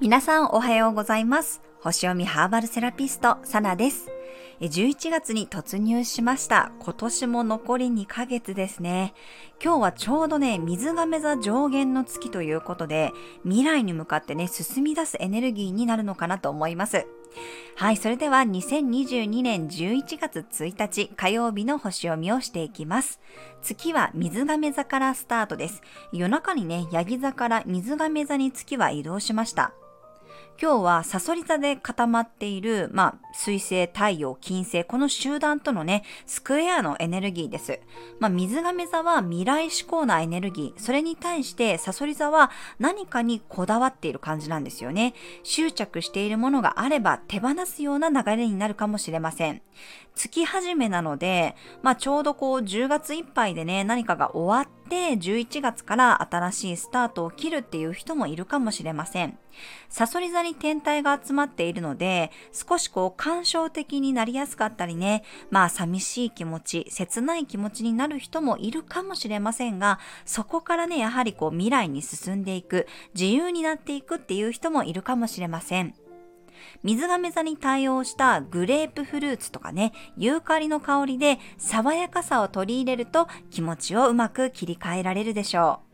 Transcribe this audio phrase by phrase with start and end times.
[0.00, 1.60] 皆さんおはようございます。
[1.80, 4.11] 星読みハーバルセラピスト、サナです。
[4.60, 6.72] 11月に突入しました。
[6.80, 9.14] 今年も残り2ヶ月ですね。
[9.62, 13.12] 今日はちょうどね、水亀座上限の月ということで、
[13.44, 17.06] 未来に向かってね、進み出すエネルギーになるのかなと思います。
[17.76, 23.20] はい、それでは2022年11月1日火曜日の星読みをしていきます。
[23.62, 25.82] 月は水亀座からスタートです。
[26.12, 29.72] 夜中にね、ヤギ座から水亀座に月は移動しました。
[30.62, 37.80] 今日はサソリ座で固まっている、まあ、水星、太陽、金星、この集団とのね、スクエアのエネルギーです。
[38.20, 40.80] まあ、水亀座は未来志向なエネルギー。
[40.80, 45.14] それに対してサソリ座は何かにこだわっている感じなんですよね。
[45.42, 49.62] 執着しているものがあれば手放すような流れになるかもしれません。
[50.14, 59.38] 月始めなので、まあ、ちょうどこう10月いっぱいでね、何かが終わって11月から新しいスタートを切るっていう人もいるかもしれません。
[59.88, 75.94] サソリ座に天体が集まっているので、少しこう感傷的になりやすかったりね、まあ寂しい気持ち、切ない気持ちになる人もいるかもしれませんが、そこからね、やはりこう未来に進んでいく、自由になっていくっていう人もいるかもしれません。
[76.82, 85.92] 水亀座に対応したグレープフルーツとかね、ユーカリの香りで爽やかさを取り入れると気持ちをうまく切り替えられるでしょう。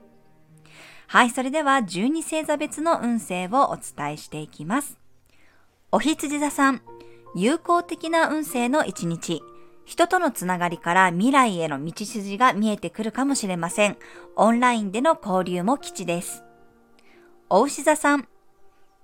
[1.09, 4.99] はい、それでは12星座別の運勢をお伝えしていきます。
[5.91, 6.83] お羊座さん、
[7.35, 9.43] 友好的な運勢の一日。
[9.87, 13.97] 人とのつながりから未来への道筋が見えてくるかもしれません。
[14.37, 16.45] オンラインでの交流も基地です。
[17.49, 18.29] お牛座さん、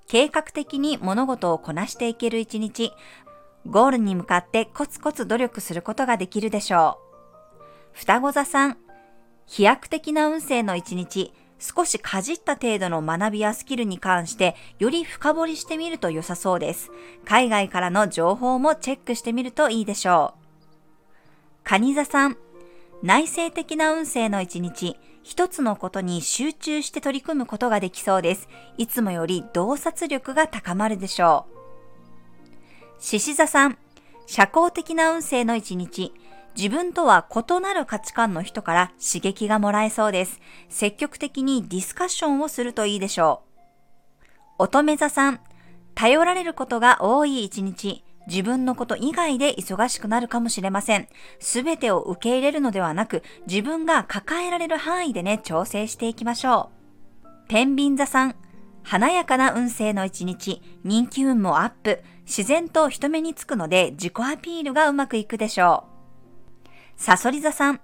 [0.06, 2.92] 計画的に物事をこなしていける一日、
[3.66, 7.62] ゴールに向かってコツコツ努力することができるでしょう。
[7.92, 8.76] 双子座さん、
[9.46, 16.90] 飛躍的な運勢の一日、少しかじった程度の学びやスキルに関してより深掘りしてみると良さそうです。
[17.24, 20.44] 海外からの情報もチェックしてみるといいでしょう。
[21.64, 22.36] 蟹座さん、
[23.02, 28.46] 内省的な運勢の一日、一つのことに集中して取り組むことができそうです。
[28.76, 33.02] いつもより洞察力が高まるでしょう。
[33.02, 33.78] 獅子座さん、
[34.26, 36.12] 社交的な運勢の一日、
[36.54, 40.40] 自分とは異なる価値観の人から刺激がもらえそうです。
[40.68, 43.42] 積極的にディスカッションをするといいでしょ
[44.20, 44.24] う。
[44.58, 45.40] 乙女座さん、
[45.94, 51.08] 頼られることが多い一日、自分のこと以外で忙しくなるかもしれません。
[51.38, 56.70] すべてを受け入れるのではなく、自分が抱えられる範囲でね、調整していきましょ
[57.24, 57.28] う。
[57.48, 58.36] 天秤座さん、
[58.82, 66.70] 華やかな運勢の一日、人気運もアップ、自然と人目につくので自己アピールがうまくいくでしょう。
[66.96, 67.80] サソリ座さん、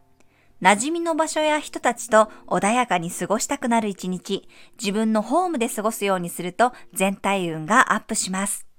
[0.62, 4.47] 馴染みの場所や人たちと穏やかに過ごしたくなる一日、
[4.78, 8.70] 自分のホームで過ごすようにすると全体運がアップします。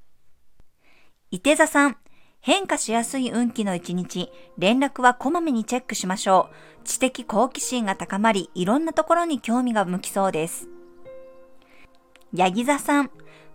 [1.34, 1.96] 伊手座さん、
[2.42, 6.50] 変化しやすい運気の一日、連絡はこまめにチェックしましょ
[6.82, 6.84] う。
[6.84, 10.68] 知的好奇心が高まり、いろんなところに興味が向きそうです。
[12.34, 13.12] ヤギ座さん、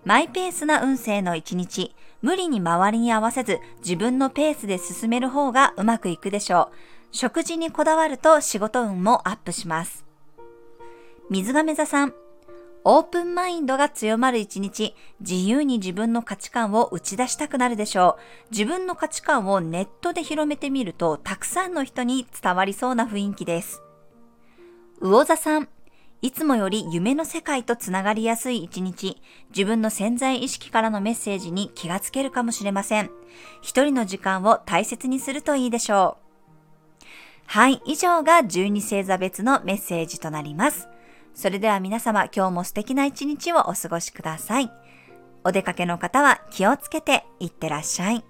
[0.06, 6.76] マイペースな運勢の一日、無理に周りに合わせず、自分のペースで進める方がうまくいくでしょう。
[7.12, 10.06] 食事にこだわると仕事運もアップします。
[11.28, 12.14] 水亀座さん、
[12.88, 18.52] オープンマインドが強まる一日、自由に自分の価値観を打ち出したくなるでしょう。
[18.52, 23.82] 自分の価値観をネットで広めてみると、たくさんの人に伝わりそうな雰囲気です。
[25.00, 25.68] 魚座さん、
[26.22, 33.10] いつもより夢の世界とつながりやすい一日、自分の潜在意識からのメッセージに気がつけるかもしれません。
[33.62, 36.18] 一人の時間を大切にするといいでしょ
[37.02, 37.04] う。
[37.46, 40.86] はい、以上が12星座別のメッセージとなります。
[41.36, 44.72] それでは皆様今日も素敵な一日をお過ごしください。
[45.44, 48.24] お出かけの方は気をつけていってらっしゃい。